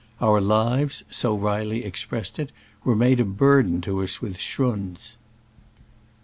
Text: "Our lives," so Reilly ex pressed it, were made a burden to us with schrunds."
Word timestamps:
"Our 0.19 0.41
lives," 0.41 1.03
so 1.11 1.35
Reilly 1.37 1.83
ex 1.85 2.05
pressed 2.05 2.39
it, 2.39 2.51
were 2.83 2.95
made 2.95 3.19
a 3.19 3.23
burden 3.23 3.81
to 3.81 4.01
us 4.01 4.19
with 4.19 4.39
schrunds." 4.39 5.19